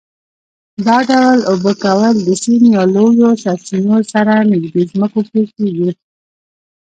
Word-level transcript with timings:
دا 0.85 0.97
ډول 1.09 1.39
اوبه 1.51 1.73
کول 1.83 2.15
د 2.25 2.29
سیند 2.41 2.65
یا 2.75 2.83
لویو 2.95 3.29
سرچینو 3.43 3.97
سره 4.13 4.33
نږدې 4.51 4.83
ځمکو 4.91 5.21
کې 5.29 5.41
کېږي. 5.55 5.91